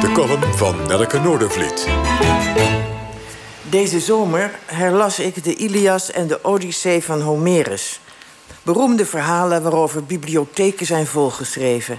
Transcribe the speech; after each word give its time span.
De 0.00 0.10
column 0.14 0.54
van 0.54 0.86
Nelke 0.86 1.18
Noordervliet. 1.18 1.88
Deze 3.62 4.00
zomer 4.00 4.50
herlas 4.64 5.18
ik 5.18 5.44
de 5.44 5.56
Ilias 5.56 6.10
en 6.10 6.26
de 6.26 6.44
Odyssee 6.44 7.02
van 7.02 7.20
Homerus. 7.20 8.00
Beroemde 8.62 9.06
verhalen 9.06 9.62
waarover 9.62 10.04
bibliotheken 10.04 10.86
zijn 10.86 11.06
volgeschreven. 11.06 11.98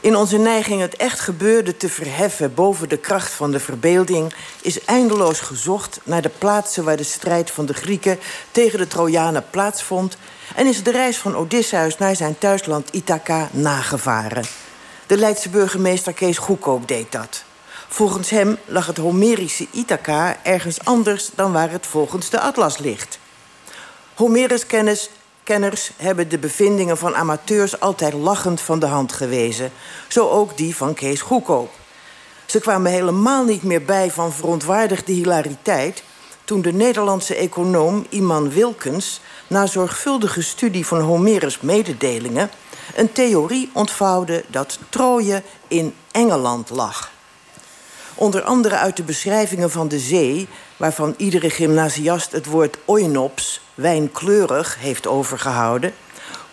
In 0.00 0.16
onze 0.16 0.38
neiging 0.38 0.80
het 0.80 0.96
echt 0.96 1.20
gebeurde 1.20 1.76
te 1.76 1.88
verheffen 1.88 2.54
boven 2.54 2.88
de 2.88 2.96
kracht 2.96 3.32
van 3.32 3.50
de 3.50 3.60
verbeelding 3.60 4.34
is 4.62 4.84
eindeloos 4.84 5.40
gezocht 5.40 6.00
naar 6.02 6.22
de 6.22 6.30
plaatsen 6.38 6.84
waar 6.84 6.96
de 6.96 7.02
strijd 7.02 7.50
van 7.50 7.66
de 7.66 7.74
Grieken 7.74 8.18
tegen 8.50 8.78
de 8.78 8.86
Trojanen 8.86 9.44
plaatsvond 9.50 10.16
en 10.54 10.66
is 10.66 10.82
de 10.82 10.90
reis 10.90 11.18
van 11.18 11.36
Odysseus 11.36 11.98
naar 11.98 12.16
zijn 12.16 12.38
thuisland 12.38 12.88
Ithaca 12.90 13.48
nagevaren. 13.52 14.44
De 15.06 15.16
Leidse 15.16 15.48
burgemeester 15.48 16.12
Kees 16.12 16.38
Goedkoop 16.38 16.88
deed 16.88 17.12
dat. 17.12 17.44
Volgens 17.88 18.30
hem 18.30 18.56
lag 18.64 18.86
het 18.86 18.96
Homerische 18.96 19.66
Ithaca 19.70 20.36
ergens 20.42 20.84
anders 20.84 21.30
dan 21.34 21.52
waar 21.52 21.70
het 21.70 21.86
volgens 21.86 22.30
de 22.30 22.40
atlas 22.40 22.78
ligt. 22.78 23.18
Homerus 24.14 24.66
kennis 24.66 25.10
Kenners 25.50 25.90
hebben 25.96 26.28
de 26.28 26.38
bevindingen 26.38 26.98
van 26.98 27.14
amateurs 27.14 27.80
altijd 27.80 28.12
lachend 28.12 28.60
van 28.60 28.78
de 28.78 28.86
hand 28.86 29.12
gewezen. 29.12 29.72
Zo 30.08 30.28
ook 30.28 30.56
die 30.56 30.76
van 30.76 30.94
Kees 30.94 31.20
Goedkoop. 31.20 31.70
Ze 32.46 32.60
kwamen 32.60 32.92
helemaal 32.92 33.44
niet 33.44 33.62
meer 33.62 33.82
bij 33.82 34.10
van 34.10 34.32
verontwaardigde 34.32 35.12
hilariteit 35.12 36.02
toen 36.50 36.62
de 36.62 36.72
Nederlandse 36.72 37.34
econoom 37.34 38.06
Iman 38.08 38.50
Wilkens 38.50 39.20
na 39.46 39.66
zorgvuldige 39.66 40.42
studie 40.42 40.86
van 40.86 41.00
Homerus' 41.00 41.60
mededelingen 41.60 42.50
een 42.94 43.12
theorie 43.12 43.70
ontvouwde 43.72 44.44
dat 44.48 44.78
Troje 44.88 45.42
in 45.68 45.94
Engeland 46.10 46.70
lag. 46.70 47.10
Onder 48.14 48.42
andere 48.42 48.76
uit 48.76 48.96
de 48.96 49.02
beschrijvingen 49.02 49.70
van 49.70 49.88
de 49.88 49.98
zee, 49.98 50.48
waarvan 50.76 51.14
iedere 51.16 51.50
gymnasiast 51.50 52.32
het 52.32 52.46
woord 52.46 52.78
oinops, 52.84 53.60
wijnkleurig, 53.74 54.76
heeft 54.78 55.06
overgehouden, 55.06 55.94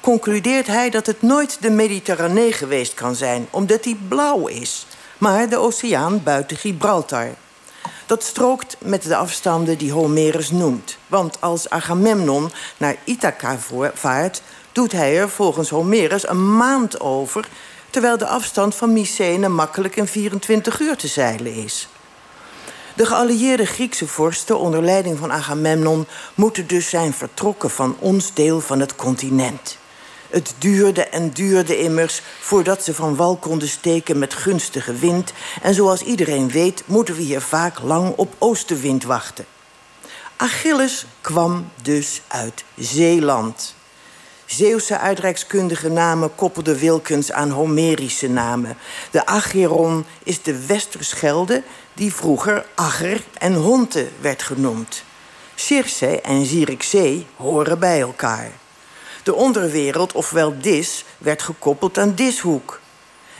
concludeert 0.01 0.67
hij 0.67 0.89
dat 0.89 1.05
het 1.05 1.21
nooit 1.21 1.57
de 1.61 1.69
Mediterranee 1.69 2.53
geweest 2.53 2.93
kan 2.93 3.15
zijn, 3.15 3.47
omdat 3.49 3.83
die 3.83 3.99
blauw 4.07 4.47
is, 4.47 4.85
maar 5.17 5.49
de 5.49 5.57
oceaan 5.57 6.23
buiten 6.23 6.57
Gibraltar. 6.57 7.27
Dat 8.07 8.23
strookt 8.23 8.77
met 8.79 9.03
de 9.03 9.15
afstanden 9.15 9.77
die 9.77 9.91
Homerus 9.91 10.51
noemt. 10.51 10.97
Want 11.07 11.41
als 11.41 11.69
Agamemnon 11.69 12.51
naar 12.77 12.95
Ithaca 13.03 13.57
vaart, 13.93 14.41
doet 14.71 14.91
hij 14.91 15.17
er 15.17 15.29
volgens 15.29 15.69
Homerus 15.69 16.27
een 16.27 16.55
maand 16.57 16.99
over 16.99 17.47
terwijl 17.89 18.17
de 18.17 18.27
afstand 18.27 18.75
van 18.75 18.93
Mycene 18.93 19.47
makkelijk 19.47 19.95
in 19.95 20.07
24 20.07 20.79
uur 20.79 20.95
te 20.95 21.07
zeilen 21.07 21.53
is. 21.53 21.87
De 22.95 23.05
geallieerde 23.05 23.65
Griekse 23.65 24.07
vorsten 24.07 24.59
onder 24.59 24.83
leiding 24.83 25.17
van 25.17 25.31
Agamemnon 25.31 26.07
moeten 26.35 26.67
dus 26.67 26.89
zijn 26.89 27.13
vertrokken 27.13 27.69
van 27.69 27.95
ons 27.99 28.33
deel 28.33 28.61
van 28.61 28.79
het 28.79 28.95
continent. 28.95 29.77
Het 30.29 30.53
duurde 30.57 31.03
en 31.03 31.29
duurde 31.29 31.79
immers 31.79 32.21
voordat 32.39 32.83
ze 32.83 32.93
van 32.93 33.15
wal 33.15 33.35
konden 33.35 33.67
steken 33.67 34.19
met 34.19 34.33
gunstige 34.33 34.93
wind. 34.93 35.33
En 35.61 35.73
zoals 35.73 36.01
iedereen 36.01 36.51
weet, 36.51 36.83
moeten 36.85 37.15
we 37.15 37.21
hier 37.21 37.41
vaak 37.41 37.81
lang 37.81 38.13
op 38.15 38.33
oostenwind 38.37 39.03
wachten. 39.03 39.45
Achilles 40.35 41.05
kwam 41.21 41.69
dus 41.81 42.21
uit 42.27 42.63
Zeeland. 42.75 43.75
Zeeuwse 44.45 44.97
uitreikskundige 44.97 45.89
namen 45.89 46.35
koppelden 46.35 46.77
Wilkens 46.77 47.31
aan 47.31 47.49
Homerische 47.49 48.29
namen. 48.29 48.77
De 49.11 49.25
Acheron 49.25 50.05
is 50.23 50.41
de 50.41 50.65
Westerschelde 50.65 51.63
die 51.93 52.13
vroeger 52.13 52.65
Acher 52.75 53.23
en 53.33 53.53
Honte 53.53 54.07
werd 54.21 54.43
genoemd. 54.43 55.03
Circe 55.55 56.21
en 56.21 56.45
Zierikzee 56.45 57.27
horen 57.35 57.79
bij 57.79 58.01
elkaar. 58.01 58.51
De 59.27 59.35
onderwereld, 59.35 60.13
ofwel 60.13 60.53
Dis, 60.61 61.05
werd 61.17 61.41
gekoppeld 61.41 61.97
aan 61.97 62.13
Dishoek. 62.13 62.79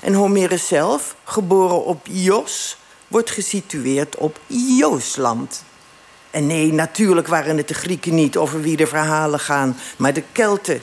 En 0.01 0.13
Homerus 0.13 0.67
zelf, 0.67 1.15
geboren 1.23 1.85
op 1.85 2.07
Ios, 2.07 2.77
wordt 3.07 3.31
gesitueerd 3.31 4.15
op 4.15 4.39
Iosland. 4.47 5.63
En 6.31 6.47
nee, 6.47 6.73
natuurlijk 6.73 7.27
waren 7.27 7.57
het 7.57 7.67
de 7.67 7.73
Grieken 7.73 8.15
niet 8.15 8.37
over 8.37 8.61
wie 8.61 8.77
de 8.77 8.87
verhalen 8.87 9.39
gaan, 9.39 9.77
maar 9.97 10.13
de 10.13 10.23
Kelten 10.31 10.81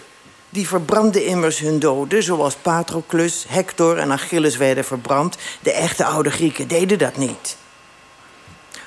die 0.48 0.69
verbrandden 0.69 1.25
immers 1.25 1.59
hun 1.59 1.78
doden, 1.78 2.22
zoals 2.22 2.54
Patroclus, 2.54 3.44
Hector 3.48 3.98
en 3.98 4.12
Achilles 4.12 4.56
werden 4.56 4.84
verbrand. 4.84 5.37
De 5.60 5.72
echte 5.72 6.04
oude 6.04 6.31
Grieken 6.31 6.69
deden 6.69 6.98
dat 6.98 7.16
niet. 7.16 7.56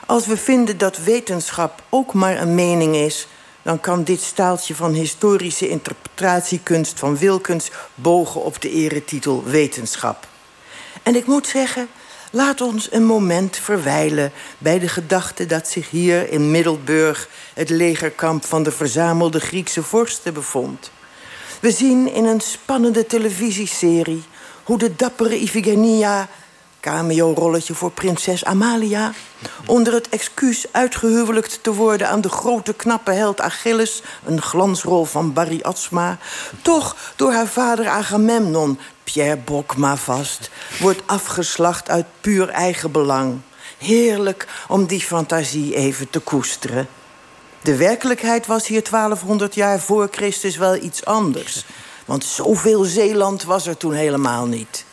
Als 0.05 0.25
we 0.25 0.37
vinden 0.37 0.77
dat 0.77 0.97
wetenschap 0.97 1.83
ook 1.89 2.13
maar 2.13 2.41
een 2.41 2.55
mening 2.55 2.95
is, 2.95 3.27
dan 3.67 3.79
kan 3.79 4.03
dit 4.03 4.21
staaltje 4.21 4.75
van 4.75 4.93
historische 4.93 5.69
interpretatiekunst 5.69 6.99
van 6.99 7.17
Wilkens 7.17 7.71
bogen 7.95 8.43
op 8.43 8.61
de 8.61 8.69
eretitel 8.69 9.43
wetenschap. 9.43 10.27
En 11.03 11.15
ik 11.15 11.25
moet 11.25 11.47
zeggen, 11.47 11.87
laat 12.31 12.61
ons 12.61 12.91
een 12.91 13.05
moment 13.05 13.57
verwijlen 13.57 14.31
bij 14.57 14.79
de 14.79 14.87
gedachte 14.87 15.45
dat 15.45 15.67
zich 15.67 15.89
hier 15.89 16.31
in 16.31 16.51
Middelburg 16.51 17.29
het 17.53 17.69
legerkamp 17.69 18.45
van 18.45 18.63
de 18.63 18.71
verzamelde 18.71 19.39
Griekse 19.39 19.83
vorsten 19.83 20.33
bevond. 20.33 20.91
We 21.59 21.71
zien 21.71 22.13
in 22.13 22.25
een 22.25 22.41
spannende 22.41 23.05
televisieserie 23.05 24.23
hoe 24.63 24.77
de 24.77 24.95
dappere 24.95 25.39
Iphigenia, 25.39 26.27
cameo-rolletje 26.79 27.73
voor 27.73 27.91
prinses 27.91 28.45
Amalia, 28.45 29.13
onder 29.65 29.93
het 29.93 30.09
excuus 30.09 30.65
uitgehuwelijkt 30.71 31.59
te 31.63 31.73
worden 31.73 32.09
aan 32.09 32.21
de 32.21 32.29
grote 32.29 32.73
knappe 32.73 33.11
held 33.11 33.41
Achilles, 33.41 34.01
een 34.25 34.41
glansrol 34.41 35.05
van 35.05 35.33
Barry 35.33 35.59
Atsma, 35.61 36.17
toch 36.61 36.95
door 37.15 37.31
haar 37.31 37.47
vader 37.47 37.87
Agamemnon, 37.87 38.79
Pierre 39.03 39.37
Bokma 39.37 39.97
vast, 39.97 40.49
wordt 40.79 41.01
afgeslacht 41.05 41.89
uit 41.89 42.05
puur 42.21 42.49
eigen 42.49 42.91
belang. 42.91 43.39
Heerlijk 43.77 44.47
om 44.67 44.85
die 44.85 45.01
fantasie 45.01 45.75
even 45.75 46.09
te 46.09 46.19
koesteren. 46.19 46.87
De 47.61 47.75
werkelijkheid 47.75 48.45
was 48.45 48.67
hier 48.67 48.89
1200 48.89 49.55
jaar 49.55 49.79
voor 49.79 50.07
Christus 50.11 50.57
wel 50.57 50.75
iets 50.75 51.05
anders. 51.05 51.65
Want 52.05 52.23
zoveel 52.23 52.83
Zeeland 52.83 53.43
was 53.43 53.67
er 53.67 53.77
toen 53.77 53.93
helemaal 53.93 54.45
niet. 54.45 54.85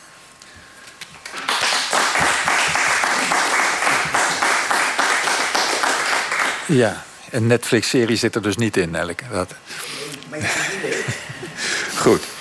Ja, 6.67 7.05
een 7.31 7.47
Netflix-serie 7.47 8.17
zit 8.17 8.35
er 8.35 8.43
dus 8.43 8.57
niet 8.57 8.77
in, 8.77 8.95
Elke. 8.95 9.25
Dat... 9.31 9.55
Goed. 11.97 12.25